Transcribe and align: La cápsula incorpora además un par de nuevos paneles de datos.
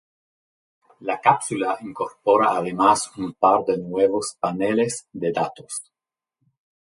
La 1.01 1.19
cápsula 1.21 1.77
incorpora 1.83 2.55
además 2.57 3.11
un 3.17 3.33
par 3.33 3.65
de 3.65 3.77
nuevos 3.77 4.35
paneles 4.41 5.07
de 5.13 5.31
datos. 5.31 5.91